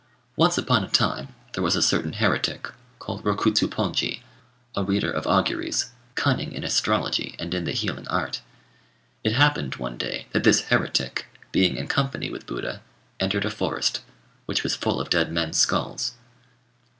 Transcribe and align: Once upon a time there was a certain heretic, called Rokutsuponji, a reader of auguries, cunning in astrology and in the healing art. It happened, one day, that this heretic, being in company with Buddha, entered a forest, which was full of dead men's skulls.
Once 0.35 0.57
upon 0.57 0.83
a 0.83 0.87
time 0.87 1.27
there 1.53 1.61
was 1.63 1.75
a 1.75 1.79
certain 1.83 2.13
heretic, 2.13 2.67
called 2.97 3.23
Rokutsuponji, 3.23 4.21
a 4.75 4.83
reader 4.83 5.11
of 5.11 5.27
auguries, 5.27 5.91
cunning 6.15 6.53
in 6.53 6.63
astrology 6.63 7.35
and 7.37 7.53
in 7.53 7.65
the 7.65 7.71
healing 7.71 8.07
art. 8.07 8.41
It 9.23 9.33
happened, 9.33 9.75
one 9.75 9.97
day, 9.99 10.25
that 10.31 10.43
this 10.43 10.69
heretic, 10.69 11.27
being 11.51 11.75
in 11.75 11.85
company 11.87 12.31
with 12.31 12.47
Buddha, 12.47 12.81
entered 13.19 13.45
a 13.45 13.51
forest, 13.51 14.01
which 14.47 14.63
was 14.63 14.73
full 14.75 14.99
of 14.99 15.11
dead 15.11 15.31
men's 15.31 15.59
skulls. 15.59 16.13